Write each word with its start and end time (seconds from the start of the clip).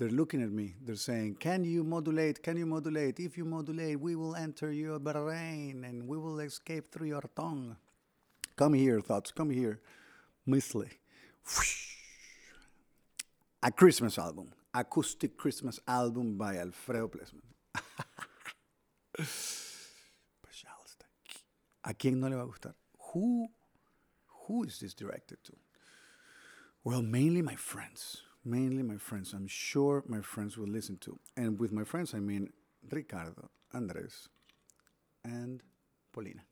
they're 0.00 0.10
looking 0.10 0.42
at 0.42 0.50
me. 0.50 0.74
They're 0.82 0.96
saying, 0.96 1.36
"Can 1.36 1.64
you 1.64 1.82
modulate? 1.84 2.42
Can 2.42 2.56
you 2.56 2.66
modulate? 2.66 3.18
If 3.18 3.38
you 3.38 3.44
modulate, 3.44 3.98
we 3.98 4.14
will 4.14 4.34
enter 4.36 4.70
your 4.70 4.98
brain 4.98 5.84
and 5.84 6.06
we 6.06 6.18
will 6.18 6.40
escape 6.40 6.90
through 6.90 7.08
your 7.08 7.22
tongue." 7.34 7.76
Come 8.56 8.74
here, 8.74 9.00
thoughts. 9.00 9.32
Come 9.32 9.50
here, 9.50 9.80
Misley. 10.46 10.90
A 13.62 13.70
Christmas 13.70 14.18
album, 14.18 14.52
acoustic 14.72 15.36
Christmas 15.36 15.80
album 15.86 16.36
by 16.36 16.56
Alfredo 16.56 17.08
Plesman. 17.08 17.42
Пожалуйста. 20.42 21.06
¿A 21.84 21.94
quién 21.94 22.20
no 22.20 22.28
le 22.28 22.36
va 22.36 22.42
a 22.42 22.46
gustar? 22.46 22.74
Who, 23.12 23.48
who 24.46 24.64
is 24.64 24.78
this 24.78 24.94
directed 24.94 25.42
to? 25.44 25.56
Well, 26.84 27.02
mainly 27.02 27.42
my 27.42 27.56
friends. 27.56 28.22
Mainly 28.43 28.83
my 28.83 28.97
friends. 28.97 29.33
I'm 29.33 29.47
sure 29.47 30.03
my 30.07 30.21
friends 30.21 30.57
will 30.57 30.67
listen 30.69 30.97
to. 30.97 31.19
And 31.37 31.59
with 31.59 31.71
my 31.71 31.83
friends, 31.83 32.13
I 32.13 32.19
mean 32.19 32.51
Ricardo, 32.89 33.49
Andres, 33.73 34.29
and 35.23 35.61
Polina. 36.11 36.43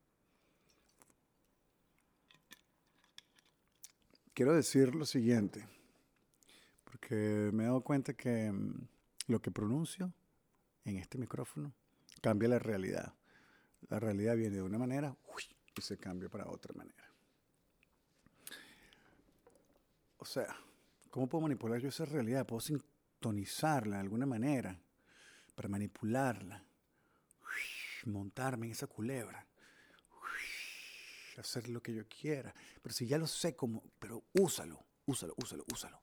Quiero 4.33 4.53
decir 4.53 4.95
lo 4.95 5.05
siguiente, 5.05 5.67
porque 6.85 7.49
me 7.51 7.63
he 7.63 7.65
dado 7.65 7.81
cuenta 7.81 8.13
que 8.13 8.49
mm, 8.51 8.87
lo 9.27 9.41
que 9.41 9.51
pronuncio 9.51 10.13
en 10.85 10.97
este 10.97 11.17
micrófono 11.17 11.73
cambia 12.21 12.49
la 12.49 12.59
realidad. 12.59 13.13
La 13.89 13.99
realidad 13.99 14.35
viene 14.35 14.57
de 14.57 14.61
una 14.61 14.77
manera 14.77 15.15
y 15.75 15.81
se 15.81 15.97
cambia 15.97 16.29
para 16.29 16.47
otra 16.47 16.73
manera. 16.73 17.03
O 20.17 20.25
sea, 20.25 20.55
¿cómo 21.09 21.27
puedo 21.27 21.43
manipular 21.43 21.79
yo 21.79 21.89
esa 21.89 22.05
realidad? 22.05 22.45
Puedo 22.45 22.61
sintonizarla 22.61 23.97
de 23.97 24.01
alguna 24.01 24.25
manera 24.25 24.79
para 25.55 25.69
manipularla, 25.69 26.63
montarme 28.05 28.67
en 28.67 28.71
esa 28.71 28.87
culebra, 28.87 29.45
hacer 31.37 31.69
lo 31.69 31.81
que 31.81 31.93
yo 31.93 32.07
quiera. 32.07 32.53
Pero 32.81 32.93
si 32.93 33.07
ya 33.07 33.17
lo 33.17 33.27
sé, 33.27 33.55
cómo, 33.55 33.83
pero 33.99 34.23
úsalo, 34.33 34.83
úsalo, 35.05 35.33
úsalo, 35.37 35.65
úsalo. 35.71 36.01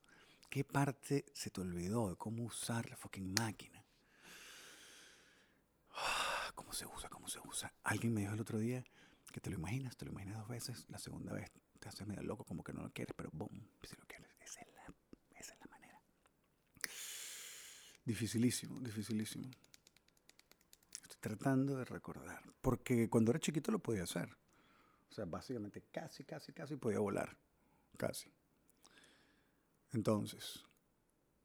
¿Qué 0.49 0.65
parte 0.65 1.27
se 1.33 1.51
te 1.51 1.61
olvidó 1.61 2.09
de 2.09 2.17
cómo 2.17 2.45
usar 2.45 2.89
la 2.89 2.97
fucking 2.97 3.35
máquina? 3.39 3.85
¿Cómo 6.55 6.73
se 6.73 6.87
usa? 6.87 7.09
¿Cómo 7.09 7.29
se 7.29 7.39
usa? 7.41 7.73
Alguien 7.85 8.15
me 8.15 8.23
dijo 8.23 8.35
el 8.35 8.41
otro 8.41 8.59
día 8.59 8.85
que 9.33 9.41
te 9.41 9.51
lo 9.51 9.57
imaginas, 9.57 9.97
te 9.99 10.07
lo 10.07 10.13
imaginas 10.13 10.39
dos 10.39 10.49
veces, 10.49 10.87
la 10.89 10.99
segunda 10.99 11.35
vez 11.35 11.53
te 11.79 11.89
haces 11.91 12.07
medio 12.07 12.23
loco 12.23 12.45
como 12.45 12.65
que 12.65 12.73
no 12.73 12.83
lo 12.83 12.91
quieres, 12.91 13.15
pero 13.15 13.29
boom, 13.33 13.69
si 13.83 13.95
quieres. 13.97 14.31
Esa 14.41 14.61
es 14.63 14.69
la, 14.75 14.95
esa 15.39 15.53
es 15.53 15.61
la 15.61 15.67
manera. 15.67 16.01
Dificilísimo, 18.07 18.79
dificilísimo. 18.81 19.51
Estoy 21.03 21.19
tratando 21.21 21.77
de 21.77 21.85
recordar, 21.85 22.41
porque 22.61 23.11
cuando 23.11 23.33
era 23.33 23.41
chiquito 23.41 23.73
lo 23.73 23.81
podía 23.81 24.05
hacer. 24.05 24.29
O 25.11 25.13
sea, 25.13 25.25
básicamente 25.25 25.83
casi, 25.91 26.23
casi, 26.23 26.53
casi 26.53 26.77
podía 26.77 27.01
volar. 27.01 27.37
Casi. 27.97 28.31
Entonces, 29.93 30.65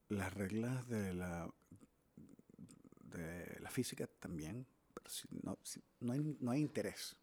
las 0.10 0.32
reglas 0.36 0.88
de 0.88 1.16
la, 1.16 1.50
de 3.06 3.60
la 3.60 3.72
física 3.72 4.06
también, 4.20 4.68
pero 4.94 5.10
si 5.10 5.28
no, 5.44 5.58
no, 6.00 6.14
hay, 6.14 6.38
no 6.40 6.52
hay 6.52 6.62
interés 6.62 7.16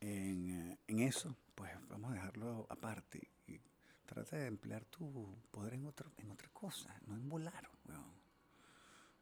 en, 0.00 0.50
eh, 0.50 0.78
en 0.88 0.98
eso, 1.00 1.34
pues 1.54 1.72
vamos 1.88 2.10
a 2.10 2.14
dejarlo 2.14 2.66
aparte 2.68 3.30
y 3.46 3.58
trata 4.04 4.36
de 4.36 4.46
emplear 4.46 4.84
tu 4.84 5.38
poder 5.50 5.74
en, 5.74 5.86
otro, 5.86 6.12
en 6.18 6.30
otra 6.30 6.50
cosa, 6.50 7.00
no 7.06 7.14
en 7.14 7.26
volar. 7.26 7.70
Weón. 7.90 8.20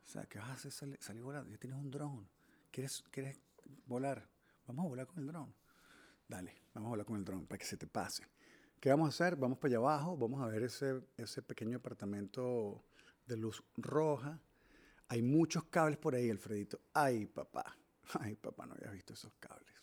O 0.05 0.07
sea, 0.11 0.25
¿qué 0.27 0.39
vas 0.39 0.51
a 0.51 0.53
hacer 0.55 0.73
salir, 0.73 1.23
volando? 1.23 1.51
Ya 1.51 1.59
tienes 1.59 1.79
un 1.79 1.91
dron. 1.91 2.29
¿Quieres, 2.71 3.05
¿Quieres 3.11 3.39
volar? 3.87 4.29
Vamos 4.67 4.87
a 4.87 4.89
volar 4.89 5.07
con 5.07 5.19
el 5.19 5.27
dron. 5.27 5.55
Dale, 6.27 6.55
vamos 6.75 6.89
a 6.89 6.91
volar 6.91 7.07
con 7.07 7.17
el 7.17 7.25
dron 7.25 7.47
para 7.47 7.59
que 7.59 7.65
se 7.65 7.77
te 7.77 7.87
pase. 7.87 8.27
¿Qué 8.81 8.91
vamos 8.91 9.07
a 9.07 9.09
hacer? 9.09 9.37
Vamos 9.37 9.59
para 9.59 9.71
allá 9.71 9.79
abajo, 9.79 10.17
vamos 10.17 10.43
a 10.43 10.47
ver 10.47 10.63
ese, 10.63 11.03
ese 11.17 11.43
pequeño 11.43 11.79
apartamento 11.79 12.85
de 13.27 13.37
luz 13.37 13.63
roja. 13.77 14.41
Hay 15.09 15.23
muchos 15.23 15.65
cables 15.65 15.99
por 15.99 16.15
ahí, 16.15 16.31
Alfredito. 16.31 16.81
Ay, 16.93 17.27
papá. 17.27 17.77
Ay, 18.21 18.37
papá, 18.37 18.67
no 18.67 18.75
habías 18.75 18.93
visto 18.93 19.15
esos 19.15 19.33
cables. 19.41 19.79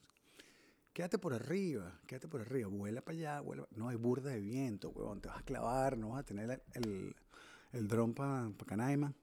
Quédate 0.96 1.18
por 1.18 1.34
arriba, 1.34 2.00
quédate 2.08 2.30
por 2.30 2.40
arriba. 2.40 2.70
Vuela 2.70 3.02
para 3.02 3.18
allá, 3.18 3.42
vuela. 3.42 3.68
No 3.72 3.90
hay 3.90 3.98
burda 3.98 4.30
de 4.30 4.40
viento, 4.40 4.92
huevón. 4.92 5.20
Te 5.20 5.28
vas 5.28 5.40
a 5.40 5.44
clavar, 5.44 5.98
no 5.98 6.12
vas 6.12 6.22
a 6.22 6.24
tener 6.24 6.64
el, 6.74 7.14
el, 7.76 7.82
el 7.82 7.88
dron 7.88 8.14
para 8.14 8.50
pa 8.58 8.66
Canaima. 8.66 9.14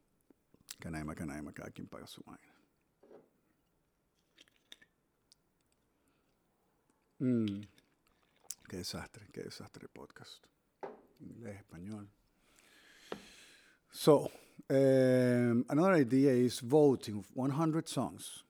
Canaima, 0.78 1.14
Canaima, 1.14 1.52
cada 1.52 1.70
quien 1.70 1.86
paga 1.86 2.06
su 2.06 2.22
vaina. 2.22 2.52
Mm. 7.18 7.62
Qué 8.68 8.78
desastre, 8.78 9.28
qué 9.32 9.42
desastre 9.42 9.88
podcast. 9.88 10.44
Inglés, 11.20 11.56
español. 11.58 12.08
So, 13.90 14.30
um, 14.70 15.64
another 15.68 15.92
idea 15.92 16.32
is 16.32 16.60
voting 16.60 17.24
100 17.34 17.88
songs. 17.88 18.44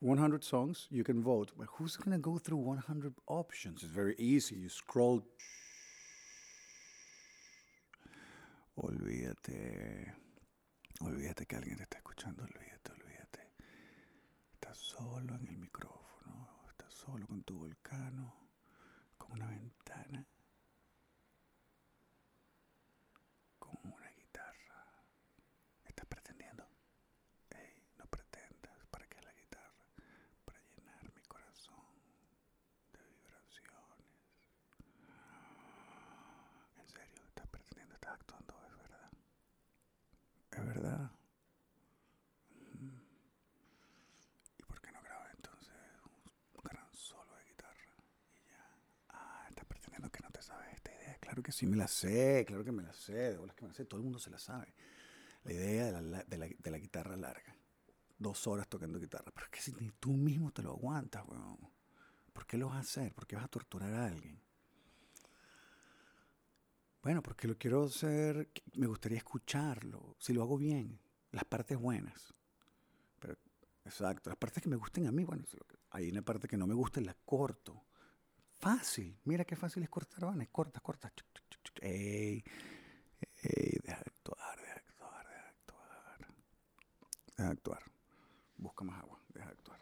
100 0.00 0.42
songs, 0.44 0.86
you 0.90 1.04
can 1.04 1.22
vote. 1.22 1.52
But 1.56 1.68
who's 1.76 1.96
going 1.96 2.16
to 2.16 2.18
go 2.18 2.38
through 2.38 2.58
100 2.58 3.14
options? 3.26 3.82
It's 3.82 3.92
very 3.92 4.16
easy. 4.18 4.56
You 4.56 4.68
scroll. 4.68 5.22
Olvídate. 8.80 10.14
Olvídate 11.00 11.46
que 11.46 11.56
alguien 11.56 11.76
te 11.76 11.82
está 11.82 11.98
escuchando. 11.98 12.44
Olvídate, 12.44 12.92
olvídate. 12.92 13.52
Estás 14.54 14.78
solo 14.78 15.34
en 15.34 15.46
el 15.48 15.58
micrófono. 15.58 16.64
Estás 16.70 16.92
solo 16.94 17.26
con 17.26 17.42
tu 17.42 17.58
volcano. 17.58 18.50
Con 19.16 19.32
una 19.32 19.46
ventana. 19.48 20.24
Con 23.58 23.76
una 23.82 24.10
guitarra. 24.12 25.02
Estás 25.84 26.06
pretendiendo. 26.06 26.64
Ey, 27.50 27.82
no 27.98 28.06
pretendas. 28.06 28.86
¿Para 28.90 29.06
qué 29.08 29.20
la 29.22 29.32
guitarra? 29.32 29.84
Para 30.44 30.60
llenar 30.60 31.12
mi 31.14 31.22
corazón 31.22 31.84
de 32.92 33.00
vibraciones. 33.04 34.08
En 36.76 36.88
serio, 36.88 37.22
estás 37.26 37.46
pretendiendo, 37.48 37.94
estás 37.94 38.12
actuando, 38.14 38.54
es 38.66 38.76
verdad. 38.76 39.10
Es 40.50 40.64
verdad. 40.66 41.10
Mm. 42.50 43.00
¿Y 44.58 44.62
por 44.64 44.80
qué 44.80 44.92
no 44.92 45.00
grabas 45.02 45.32
entonces 45.34 45.74
un 46.54 46.62
gran 46.64 46.94
solo 46.94 47.34
de 47.36 47.44
guitarra? 47.44 47.94
Y 48.34 48.48
ya. 48.48 48.76
Ah, 49.10 49.46
estás 49.48 49.64
pretendiendo 49.66 50.10
que 50.10 50.20
no 50.22 50.30
te 50.30 50.42
sabes 50.42 50.74
esta 50.74 50.92
idea. 50.92 51.18
Claro 51.38 51.44
que 51.46 51.52
sí 51.52 51.66
me 51.66 51.76
la 51.76 51.86
sé, 51.86 52.44
claro 52.48 52.64
que 52.64 52.72
me 52.72 52.82
la 52.82 52.92
sé. 52.92 53.12
De 53.14 53.36
bolas 53.38 53.54
que 53.54 53.62
me 53.64 53.68
la 53.68 53.74
sé, 53.74 53.84
todo 53.84 53.98
el 53.98 54.02
mundo 54.04 54.18
se 54.18 54.28
la 54.30 54.38
sabe. 54.40 54.74
La 55.44 55.52
idea 55.54 55.86
de 55.86 56.02
la, 56.02 56.24
de 56.24 56.38
la- 56.38 56.48
de 56.58 56.70
la 56.72 56.78
guitarra 56.78 57.16
larga. 57.16 57.56
Dos 58.18 58.46
horas 58.48 58.68
tocando 58.68 59.00
guitarra. 59.00 59.32
Pero 59.34 59.46
es 59.46 59.50
que 59.52 59.60
si 59.62 59.72
tú 60.00 60.12
mismo 60.14 60.52
te 60.52 60.62
lo 60.62 60.70
aguantas, 60.72 61.24
weón. 61.28 61.58
¿Por 62.32 62.46
qué 62.46 62.58
lo 62.58 62.68
vas 62.68 62.78
a 62.78 62.80
hacer? 62.80 63.14
¿Por 63.14 63.26
qué 63.26 63.36
vas 63.36 63.46
a 63.46 63.48
torturar 63.48 63.94
a 63.94 64.06
alguien? 64.06 64.40
Bueno, 67.02 67.22
porque 67.22 67.48
lo 67.48 67.56
quiero 67.56 67.84
hacer, 67.84 68.50
me 68.74 68.86
gustaría 68.86 69.18
escucharlo, 69.18 70.16
si 70.18 70.32
lo 70.32 70.42
hago 70.42 70.58
bien, 70.58 71.00
las 71.32 71.44
partes 71.44 71.78
buenas. 71.78 72.34
Pero, 73.20 73.36
exacto, 73.84 74.30
las 74.30 74.38
partes 74.38 74.62
que 74.62 74.70
me 74.70 74.76
gusten 74.76 75.06
a 75.08 75.12
mí, 75.12 75.24
bueno, 75.24 75.44
hay 75.92 76.10
una 76.10 76.22
parte 76.22 76.48
que 76.48 76.58
no 76.58 76.66
me 76.68 76.74
gusta 76.74 77.00
y 77.00 77.04
la 77.06 77.14
corto. 77.26 77.84
Fácil, 78.58 79.16
mira 79.24 79.44
qué 79.44 79.54
fácil 79.56 79.82
es 79.84 79.88
cortar 79.88 80.24
vanas, 80.24 80.48
cortas, 80.50 80.82
cortas. 80.82 81.12
Ey, 81.80 82.42
ey, 83.42 83.78
deja 83.84 83.98
de 83.98 84.10
actuar, 84.10 84.60
deja 84.60 84.74
de 84.74 84.80
actuar, 84.80 85.26
deja 85.28 85.42
de 85.42 85.48
actuar. 85.48 86.26
Deja 87.26 87.44
de 87.44 87.50
actuar. 87.50 87.82
Busca 88.56 88.84
más 88.84 88.98
agua, 89.00 89.20
deja 89.28 89.46
de 89.46 89.52
actuar. 89.52 89.80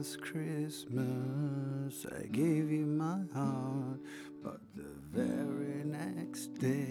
last 0.00 0.22
Christmas, 0.22 2.06
I 2.06 2.22
gave 2.32 2.72
you 2.72 2.86
my 2.86 3.20
heart, 3.34 4.00
but 4.42 4.58
the 4.74 4.88
very 5.12 5.84
next 5.84 6.54
day 6.54 6.86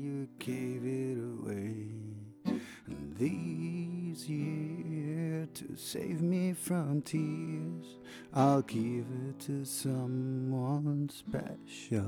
you 0.00 0.26
gave 0.38 0.86
it 0.86 1.18
away. 1.18 1.84
And 2.86 3.14
these 3.18 4.26
years 4.26 4.79
to 5.54 5.76
save 5.76 6.22
me 6.22 6.52
from 6.52 7.02
tears. 7.02 7.98
I'll 8.32 8.62
give 8.62 9.06
it 9.28 9.40
to 9.46 9.64
someone 9.64 11.08
special. 11.08 12.04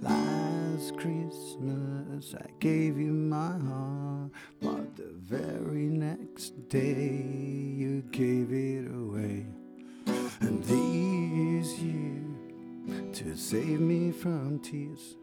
Last 0.00 0.96
Christmas, 0.96 2.34
I 2.34 2.46
gave 2.60 2.98
you 2.98 3.12
my 3.12 3.58
heart, 3.58 4.30
but 4.60 4.96
the 4.96 5.12
very 5.14 5.86
next 5.86 6.68
day, 6.68 7.22
you 7.76 8.02
gave 8.10 8.52
it 8.52 8.86
away. 8.86 9.46
And 10.40 10.64
this 10.64 11.78
year, 11.78 12.22
to 13.12 13.36
save 13.36 13.80
me 13.80 14.10
from 14.10 14.58
tears. 14.60 15.16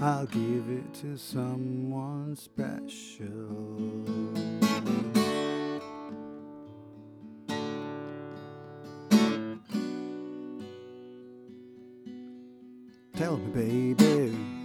I'll 0.00 0.26
give 0.26 0.68
it 0.68 0.94
to 1.02 1.16
someone 1.16 2.34
special. 2.36 3.30
Tell 13.14 13.36
me, 13.36 13.94
baby. 13.94 14.61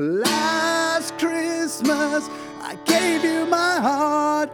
Last 0.00 1.18
Christmas, 1.18 2.26
I 2.62 2.74
gave 2.86 3.22
you 3.22 3.44
my 3.44 3.78
heart. 3.78 4.50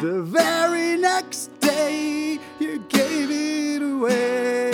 The 0.00 0.22
very 0.22 0.96
next 0.96 1.50
day, 1.60 2.38
you 2.58 2.78
gave 2.88 3.30
it 3.30 3.82
away. 3.82 4.72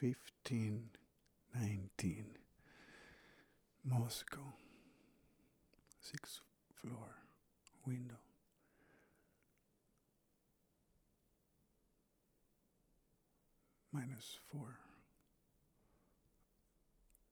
1519 0.00 2.24
Moscow. 3.84 4.54
Sixth 6.00 6.40
floor. 6.80 7.16
Window. 7.86 8.16
Minus 13.92 14.38
four. 14.50 14.78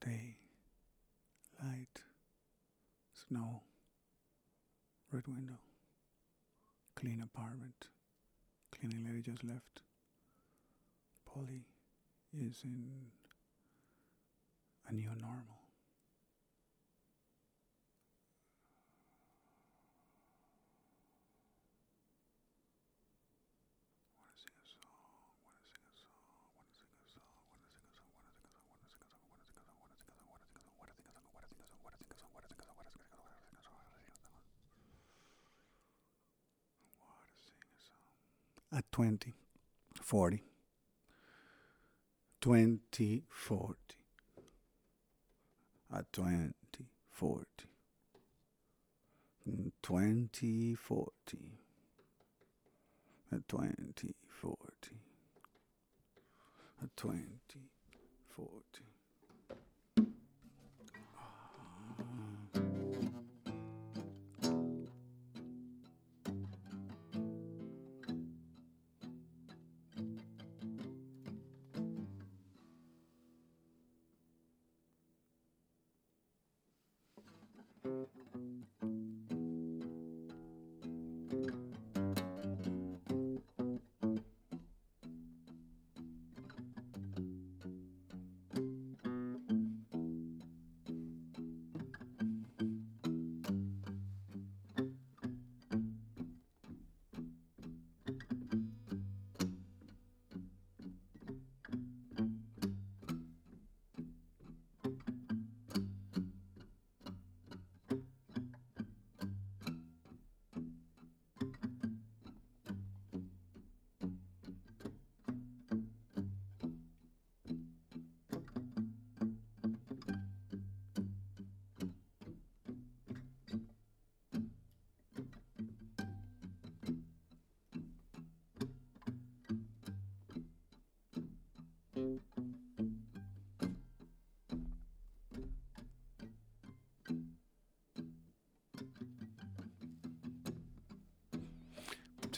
Day. 0.04 0.36
Light. 1.64 2.02
Snow. 3.14 3.62
Red 5.10 5.26
window. 5.26 5.56
Clean 6.96 7.22
apartment. 7.22 7.88
Cleaning 8.72 9.06
lady 9.06 9.22
just 9.22 9.42
left. 9.42 9.80
Polly 11.24 11.64
is 12.32 12.60
in 12.64 12.86
a 14.88 14.92
new 14.92 15.10
normal. 15.20 15.58
at 38.70 38.84
20, 38.92 39.32
40, 40.02 40.42
2040. 42.40 43.76
At 45.92 46.12
2040. 46.12 47.44
2040. 49.82 51.38
At 53.32 53.48
2040. 53.48 54.96
At 56.82 56.96
2040. 56.96 58.87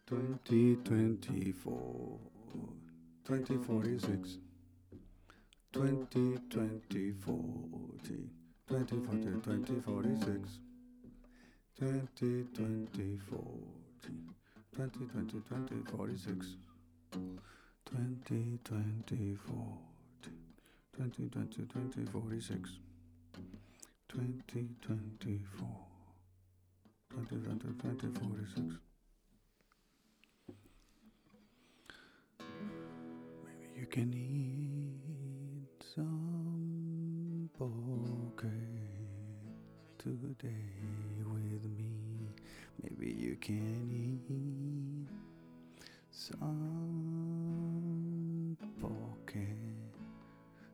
twenty 0.08 0.78
twenty 0.86 1.52
four, 1.52 2.20
twenty 3.26 3.58
forty 3.58 4.00
six, 4.00 4.38
twenty 5.74 6.38
twenty 6.50 7.12
forty. 7.12 8.39
2040, 8.70 9.42
2046. 9.42 10.60
20, 11.80 12.46
20, 12.54 13.18
40, 13.18 13.42
20, 14.76 15.08
20, 15.08 15.42
20, 15.50 15.84
46. 15.90 16.56
20, 17.86 18.60
20, 18.64 19.36
40, 19.36 19.80
20, 20.96 21.30
20, 21.30 21.66
20, 21.66 22.06
46. 22.12 22.70
20, 24.10 24.70
24. 24.82 25.68
20, 27.10 27.36
20, 27.38 27.74
20, 27.74 28.08
46. 28.20 28.78
Maybe 33.44 33.68
you 33.80 33.88
can 33.88 34.14
eat 34.14 35.84
some 35.96 36.39
poke 37.60 38.48
today 39.98 40.48
with 41.26 41.64
me. 41.78 42.32
Maybe 42.82 43.12
you 43.12 43.36
can 43.36 43.92
eat 43.92 45.10
some 46.10 46.56
poke 48.82 49.36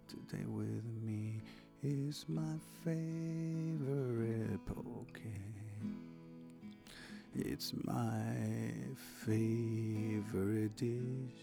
today 0.08 0.46
with 0.46 0.86
me. 1.04 1.42
Is 1.82 2.26
my 2.28 2.60
favorite 2.84 4.60
poke. 4.68 5.22
It's 7.34 7.74
my 7.84 8.36
favorite 9.26 10.76
dish 10.76 11.34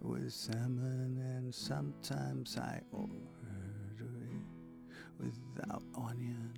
with 0.00 0.32
salmon, 0.32 1.18
and 1.36 1.54
sometimes 1.54 2.58
I 2.58 2.82
without 5.22 5.82
onion. 5.96 6.52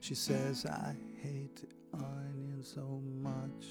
She 0.00 0.14
says 0.14 0.66
I 0.66 0.94
hate 1.22 1.64
onion 1.94 2.62
so 2.62 3.00
much. 3.20 3.66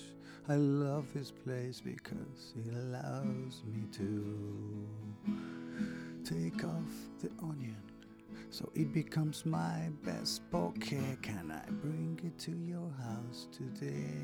I 0.50 0.56
love 0.56 1.14
this 1.14 1.32
place 1.32 1.82
because 1.82 2.54
it 2.56 2.74
allows 2.74 3.62
me 3.66 3.84
to 3.94 4.88
take 6.24 6.64
off 6.64 6.92
the 7.20 7.30
onion. 7.44 7.78
So 8.50 8.70
it 8.76 8.92
becomes 8.94 9.46
my 9.46 9.90
best 10.04 10.50
bouquet. 10.52 11.18
Can 11.22 11.52
I 11.52 11.70
bring 11.70 12.20
it 12.24 12.38
to 12.40 12.52
your 12.52 12.90
house 13.02 13.48
today? 13.52 14.18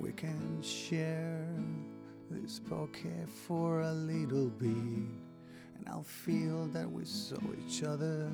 We 0.00 0.12
can 0.12 0.62
share 0.62 1.48
this 2.30 2.58
bouquet 2.58 3.26
for 3.46 3.80
a 3.82 3.92
little 3.92 4.48
bit, 4.48 5.25
and 5.76 5.88
I'll 5.88 6.02
feel 6.02 6.66
that 6.68 6.90
we 6.90 7.04
saw 7.04 7.36
each 7.66 7.82
other 7.82 8.28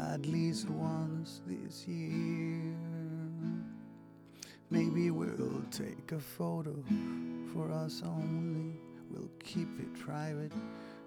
at 0.00 0.26
least 0.26 0.68
once 0.70 1.40
this 1.46 1.86
year. 1.86 2.74
Maybe 4.70 5.10
we'll 5.10 5.64
take 5.70 6.12
a 6.12 6.20
photo 6.20 6.74
for 7.52 7.72
us 7.72 8.02
only. 8.04 8.78
We'll 9.10 9.30
keep 9.42 9.68
it 9.80 9.98
private, 9.98 10.52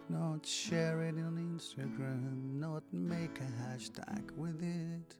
not 0.09 0.45
share 0.45 1.03
it 1.03 1.15
on 1.15 1.37
Instagram, 1.57 2.59
not 2.59 2.83
make 2.91 3.39
a 3.39 3.63
hashtag 3.63 4.31
with 4.35 4.61
it, 4.61 5.15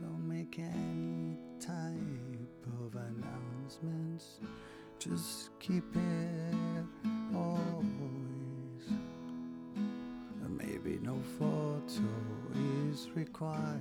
don't 0.00 0.28
make 0.28 0.58
any 0.58 1.36
type 1.58 2.44
of 2.80 2.94
announcements. 2.94 4.38
Just 5.00 5.50
keep 5.58 5.84
it 5.96 6.84
always. 7.34 8.03
Maybe 10.84 10.98
no 11.02 11.18
photo 11.38 12.04
is 12.90 13.08
required. 13.14 13.80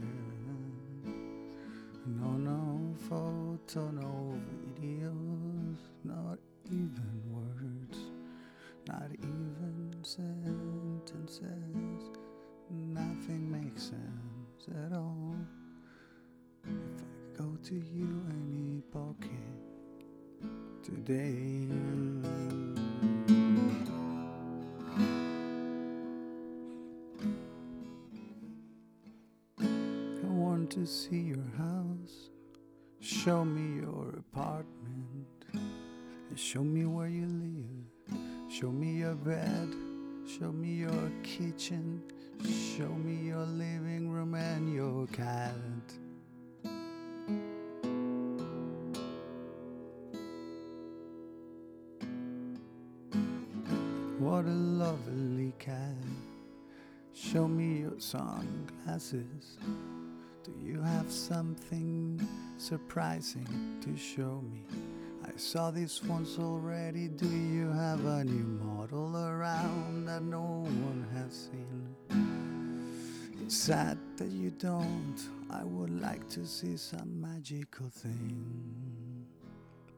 No, 2.05 2.31
no 2.31 2.95
photo, 3.09 3.91
no 3.91 4.39
videos, 4.79 5.79
not 6.05 6.39
even 6.71 7.21
words, 7.29 7.97
not 8.87 9.09
even 9.19 9.93
sentences. 10.01 11.41
Nothing 12.69 13.51
makes 13.51 13.83
sense 13.83 14.69
at 14.85 14.93
all. 14.93 15.35
If 16.63 16.69
I 16.69 17.35
could 17.35 17.37
go 17.37 17.57
to 17.63 17.75
you 17.75 18.23
any 18.29 18.81
pocket 18.93 19.29
today. 20.81 21.42
See 30.85 31.19
your 31.19 31.45
house. 31.57 32.29
Show 32.99 33.45
me 33.45 33.81
your 33.81 34.15
apartment. 34.19 35.27
Show 36.35 36.63
me 36.63 36.85
where 36.85 37.07
you 37.07 37.25
live. 37.27 38.19
Show 38.49 38.71
me 38.71 38.99
your 38.99 39.15
bed. 39.15 39.69
Show 40.27 40.51
me 40.51 40.73
your 40.75 41.11
kitchen. 41.23 42.01
Show 42.41 42.89
me 42.89 43.27
your 43.27 43.45
living 43.45 44.09
room 44.09 44.35
and 44.35 44.73
your 44.73 45.07
cat. 45.07 45.55
What 54.19 54.45
a 54.45 54.49
lovely 54.49 55.53
cat. 55.59 55.95
Show 57.13 57.47
me 57.47 57.79
your 57.81 57.99
sunglasses. 57.99 59.57
Do 60.43 60.51
you 60.61 60.81
have 60.81 61.09
something 61.09 62.19
surprising 62.57 63.47
to 63.79 63.95
show 63.95 64.43
me? 64.51 64.65
I 65.25 65.31
saw 65.37 65.71
this 65.71 66.03
once 66.03 66.37
already. 66.37 67.07
Do 67.07 67.29
you 67.29 67.71
have 67.71 68.03
a 68.03 68.25
new 68.25 68.43
model 68.61 69.15
around 69.15 70.05
that 70.07 70.21
no 70.21 70.41
one 70.41 71.07
has 71.13 71.49
seen? 71.49 71.95
It's 73.41 73.55
sad 73.55 73.97
that 74.17 74.31
you 74.31 74.49
don't. 74.49 75.15
I 75.49 75.63
would 75.63 76.01
like 76.01 76.27
to 76.31 76.45
see 76.45 76.75
some 76.75 77.21
magical 77.21 77.87
thing. 77.87 79.25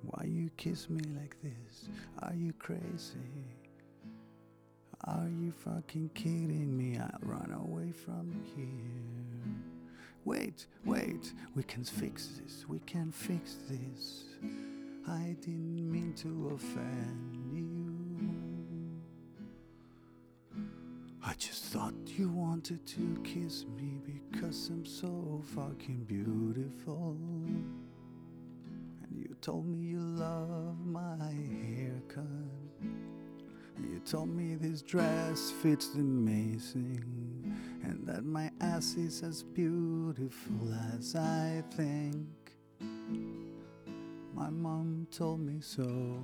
Why 0.03 0.25
you 0.25 0.51
kiss 0.57 0.91
me 0.91 1.01
like 1.19 1.41
this? 1.41 1.89
Are 2.21 2.35
you 2.35 2.53
crazy? 2.59 3.17
Are 5.05 5.27
you 5.27 5.51
fucking 5.51 6.11
kidding 6.13 6.77
me? 6.77 6.99
I'll 6.99 7.17
run 7.23 7.51
away 7.51 7.91
from 7.91 8.43
here. 8.55 9.14
Wait, 10.25 10.65
wait, 10.83 11.33
we 11.55 11.61
can 11.61 11.83
fix 11.83 12.29
this. 12.41 12.65
We 12.67 12.79
can 12.79 13.11
fix 13.11 13.57
this. 13.69 14.23
I 15.07 15.35
didn't 15.39 15.91
mean 15.91 16.13
to 16.15 16.51
offend 16.55 17.35
you. 17.53 17.75
I 21.23 21.33
just 21.37 21.65
thought 21.65 21.93
you 22.17 22.29
wanted 22.29 22.83
to 22.87 23.21
kiss 23.23 23.65
me 23.77 24.01
because 24.31 24.69
I'm 24.69 24.83
so 24.83 25.43
fucking 25.55 26.05
beautiful. 26.07 27.15
And 29.03 29.15
you 29.15 29.35
told 29.41 29.67
me 29.67 29.77
you 29.77 29.99
love 29.99 30.83
my 30.83 31.17
haircut. 31.77 32.25
You 33.79 33.99
told 34.03 34.29
me 34.29 34.55
this 34.55 34.81
dress 34.81 35.51
fits 35.61 35.93
amazing 35.93 37.24
and 37.85 38.07
that 38.07 38.25
my 38.25 38.51
ass 38.61 38.95
is 38.95 39.21
as 39.21 39.43
beautiful 39.43 40.73
as 40.97 41.15
I 41.15 41.63
think. 41.75 42.27
My 44.33 44.49
mom 44.49 45.07
told 45.11 45.39
me 45.39 45.59
so. 45.61 46.19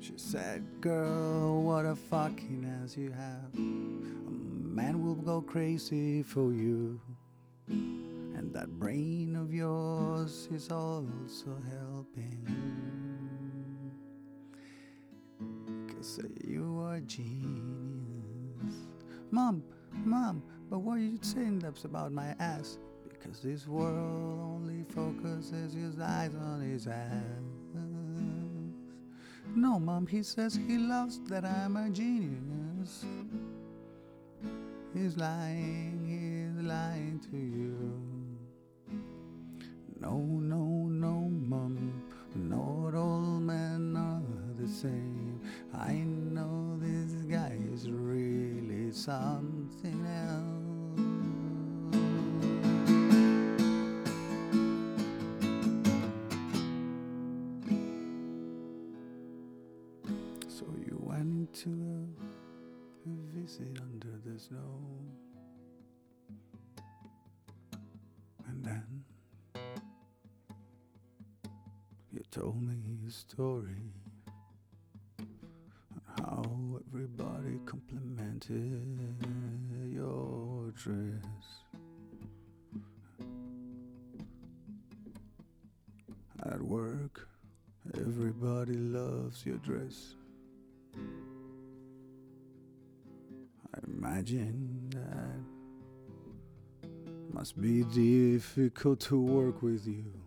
She 0.00 0.14
said, 0.16 0.64
Girl, 0.80 1.62
what 1.62 1.84
a 1.84 1.94
fucking 1.94 2.66
ass 2.82 2.96
you 2.96 3.10
have. 3.12 3.54
A 3.54 3.60
man 3.60 5.04
will 5.04 5.14
go 5.14 5.40
crazy 5.40 6.22
for 6.22 6.52
you. 6.52 7.00
And 7.68 8.52
that 8.54 8.78
brain 8.78 9.36
of 9.36 9.52
yours 9.52 10.48
is 10.52 10.70
also 10.70 11.56
helping. 11.70 12.46
Cause 15.88 16.20
you 16.44 16.80
are 16.80 17.00
genius. 17.00 17.85
Mom, 19.30 19.62
mom, 20.04 20.42
but 20.70 20.78
what 20.78 20.98
are 20.98 21.02
you 21.02 21.18
saying 21.20 21.58
that's 21.58 21.84
about 21.84 22.12
my 22.12 22.34
ass? 22.38 22.78
Because 23.08 23.40
this 23.40 23.66
world 23.66 24.40
only 24.40 24.84
focuses 24.94 25.74
his 25.74 25.98
eyes 26.00 26.32
on 26.34 26.60
his 26.60 26.86
ass. 26.86 27.22
No, 29.54 29.78
mom, 29.80 30.06
he 30.06 30.22
says 30.22 30.54
he 30.54 30.76
loves 30.76 31.18
that 31.28 31.44
I'm 31.44 31.76
a 31.76 31.88
genius. 31.88 33.04
He's 34.92 35.16
lying, 35.16 36.04
he's 36.06 36.64
lying 36.64 37.20
to 37.30 37.36
you. 37.36 37.95
Told 72.46 72.62
me 72.62 72.76
a 73.08 73.10
story 73.10 73.90
how 76.16 76.44
everybody 76.86 77.58
complimented 77.66 78.86
your 79.92 80.70
dress. 80.76 81.64
At 86.44 86.62
work, 86.62 87.26
everybody 87.98 88.74
loves 88.74 89.44
your 89.44 89.58
dress. 89.58 90.14
I 93.74 93.78
imagine 93.88 94.90
that 94.90 95.42
must 97.34 97.60
be 97.60 97.82
difficult 97.82 99.00
to 99.00 99.20
work 99.20 99.62
with 99.62 99.84
you. 99.88 100.25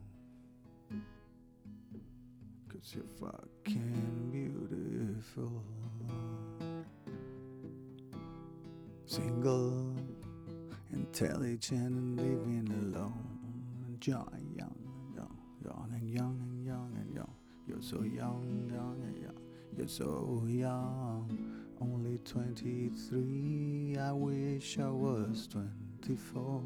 So 19.99 20.43
young. 20.47 21.27
Only 21.81 22.19
23. 22.19 23.97
I 23.99 24.13
wish 24.13 24.79
I 24.79 24.88
was 24.88 25.49
24. 25.51 26.62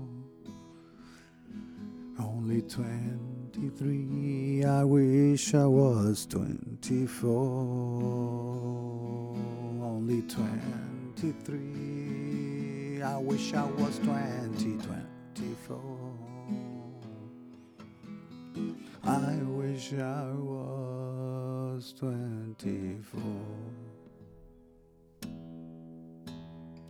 Only 2.19 2.61
23. 2.61 4.65
I 4.65 4.83
wish 4.83 5.55
I 5.55 5.65
was 5.65 6.27
24. 6.27 7.33
Only 9.81 10.21
23. 10.21 13.01
I 13.01 13.17
wish 13.17 13.55
I 13.55 13.65
was 13.65 13.97
20, 13.97 14.77
24. 14.77 15.81
I 19.05 19.35
wish 19.41 19.91
I 19.93 20.31
was 20.33 20.92
24. 21.73 23.21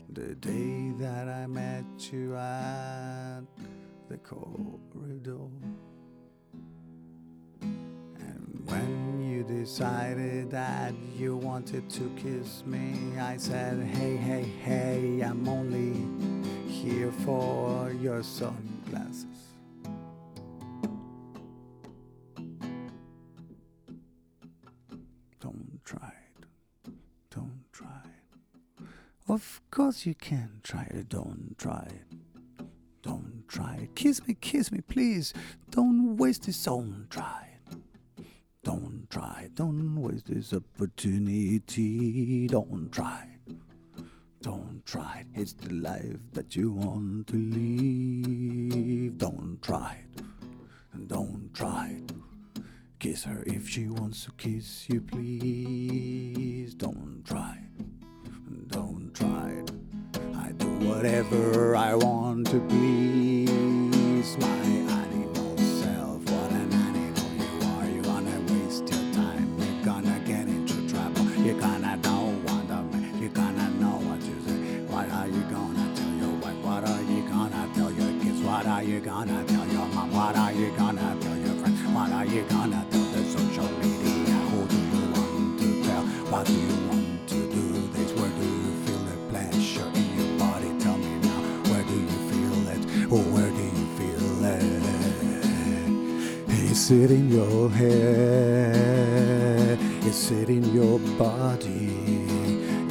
The 0.09 0.35
day 0.35 0.91
that 0.99 1.29
I 1.29 1.47
met 1.47 1.85
you 2.11 2.35
at 2.35 3.43
the 4.09 4.17
corridor. 4.17 5.47
And 7.61 8.61
when 8.65 9.21
you 9.21 9.43
decided 9.43 10.51
that 10.51 10.93
you 11.17 11.37
wanted 11.37 11.89
to 11.91 12.11
kiss 12.17 12.63
me, 12.65 13.17
I 13.17 13.37
said, 13.37 13.81
hey, 13.83 14.17
hey, 14.17 14.43
hey, 14.63 15.21
I'm 15.21 15.47
only 15.47 16.05
here 16.67 17.11
for 17.23 17.89
your 18.01 18.21
sunglasses. 18.21 19.32
Of 29.33 29.61
course 29.71 30.05
you 30.05 30.13
can 30.13 30.59
try 30.61 30.83
it. 30.91 31.09
Don't 31.09 31.55
try 31.57 31.87
it. 31.89 32.19
Don't 33.01 33.43
try. 33.47 33.89
Kiss 33.95 34.27
me, 34.27 34.35
kiss 34.39 34.71
me, 34.71 34.81
please. 34.81 35.33
Don't 35.71 36.17
waste 36.17 36.45
this. 36.45 36.63
Don't 36.63 37.07
try 37.09 37.47
it. 37.57 37.79
Don't 38.63 39.09
try. 39.09 39.49
Don't 39.55 39.95
waste 39.99 40.27
this 40.27 40.53
opportunity. 40.53 42.47
Don't 42.47 42.91
try. 42.91 43.27
Don't 44.43 44.85
try 44.85 45.21
it. 45.21 45.41
It's 45.41 45.53
the 45.53 45.73
life 45.73 46.19
that 46.33 46.55
you 46.55 46.71
want 46.71 47.25
to 47.29 47.35
live. 47.35 49.17
Don't 49.17 49.57
try 49.63 49.97
it. 50.13 51.07
Don't 51.07 51.49
try. 51.55 52.03
Kiss 52.99 53.23
her 53.23 53.43
if 53.47 53.67
she 53.67 53.87
wants 53.87 54.25
to 54.25 54.31
kiss 54.33 54.87
you, 54.89 55.01
please. 55.01 56.75
Don't 56.75 57.23
try 57.25 57.62
whatever 61.03 61.75
I 61.75 61.95
want 61.95 62.47
to 62.47 62.61
please 62.61 64.37
my 64.37 64.47
animal 64.47 65.57
self. 65.57 66.23
What 66.31 66.51
an 66.51 66.71
animal 66.71 67.29
you 67.43 67.67
are. 67.67 67.89
You're 67.89 68.03
gonna 68.03 68.39
waste 68.47 68.87
your 68.87 69.11
time. 69.11 69.53
You're 69.59 69.83
gonna 69.83 70.17
get 70.25 70.47
into 70.47 70.87
trouble. 70.87 71.25
You're 71.43 71.59
gonna 71.59 71.97
know 71.97 72.31
what 72.45 72.71
I 72.71 72.83
mean. 72.83 73.21
You're 73.21 73.31
gonna 73.31 73.69
know 73.81 73.99
what 74.07 74.21
you 74.21 74.37
say. 74.47 74.55
What 74.93 75.09
are 75.11 75.27
you 75.27 75.41
gonna 75.51 75.93
tell 75.93 76.13
your 76.23 76.35
wife? 76.39 76.59
What 76.63 76.87
are 76.87 77.01
you 77.01 77.27
gonna 77.27 77.69
tell 77.75 77.91
your 77.91 78.23
kids? 78.23 78.39
What 78.39 78.65
are 78.65 78.83
you 78.83 79.01
gonna 79.01 79.43
tell 79.43 79.67
your 79.67 79.87
mom? 79.87 80.09
What 80.13 80.37
are 80.37 80.53
you 80.53 80.71
gonna 80.77 81.17
tell 81.19 81.37
your 81.37 81.55
friends? 81.59 81.81
What 81.93 82.11
are 82.13 82.25
you 82.25 82.43
gonna 82.43 82.87
it? 96.93 97.11
In 97.11 97.29
your 97.31 97.69
head? 97.69 97.93
Is 100.05 100.31
it 100.31 100.49
in 100.49 100.63
your 100.73 100.99
body? 101.17 101.89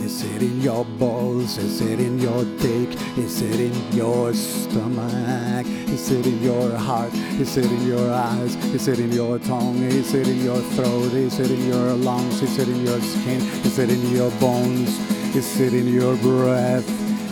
Is 0.02 0.24
it 0.24 0.42
in 0.42 0.60
your 0.60 0.84
balls? 0.84 1.56
Is 1.58 1.80
it 1.80 2.00
in 2.00 2.18
your 2.18 2.44
dick? 2.58 2.88
Is 3.16 3.40
it 3.42 3.60
in 3.60 3.92
your 3.92 4.34
stomach? 4.34 5.66
Is 5.66 6.10
it 6.10 6.26
in 6.26 6.42
your 6.42 6.76
heart? 6.76 7.14
Is 7.14 7.56
it 7.56 7.70
in 7.70 7.86
your 7.86 8.12
eyes? 8.12 8.56
Is 8.74 8.88
it 8.88 8.98
in 8.98 9.12
your 9.12 9.38
tongue? 9.38 9.78
Is 9.82 10.12
it 10.14 10.26
in 10.26 10.42
your 10.42 10.60
throat? 10.74 11.12
Is 11.14 11.38
it 11.38 11.52
in 11.52 11.68
your 11.68 11.94
lungs? 11.94 12.42
Is 12.42 12.58
it 12.58 12.68
in 12.68 12.84
your 12.84 13.00
skin? 13.00 13.40
Is 13.64 13.78
it 13.78 13.90
in 13.90 14.10
your 14.10 14.32
bones? 14.32 14.98
Is 15.36 15.60
it 15.60 15.74
in 15.74 15.86
your 15.86 16.16
breath? 16.16 16.88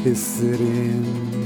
Is 0.06 0.40
it 0.42 0.60
in 0.60 1.39